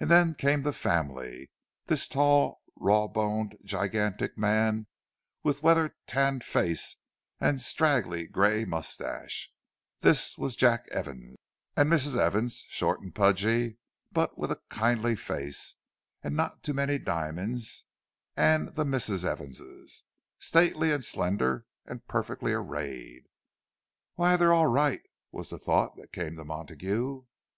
And 0.00 0.10
then 0.10 0.34
came 0.34 0.62
the 0.62 0.72
family: 0.72 1.50
this 1.84 2.08
tall, 2.08 2.62
raw 2.74 3.06
boned, 3.06 3.58
gigantic 3.62 4.38
man, 4.38 4.86
with 5.42 5.62
weather 5.62 5.94
tanned 6.06 6.42
face 6.42 6.96
and 7.38 7.60
straggling 7.60 8.30
grey 8.30 8.64
moustache—this 8.64 10.38
was 10.38 10.56
Jack 10.56 10.88
Evans; 10.90 11.36
and 11.76 11.90
Mrs. 11.92 12.16
Evans, 12.16 12.64
short 12.70 13.02
and 13.02 13.14
pudgy, 13.14 13.76
but 14.10 14.38
with 14.38 14.50
a 14.50 14.62
kindly 14.70 15.14
face, 15.14 15.74
and 16.22 16.34
not 16.34 16.62
too 16.62 16.72
many 16.72 16.96
diamonds; 16.98 17.84
and 18.34 18.74
the 18.74 18.86
Misses 18.86 19.22
Evans,—stately 19.22 20.90
and 20.90 21.04
slender 21.04 21.66
and 21.84 22.06
perfectly 22.08 22.54
arrayed. 22.54 23.26
"Why, 24.14 24.38
they're 24.38 24.54
all 24.54 24.68
right!" 24.68 25.02
was 25.30 25.50
the 25.50 25.58
thought 25.58 25.96
that 25.96 26.10
came 26.10 26.36
to 26.36 26.44
Montague. 26.46 27.24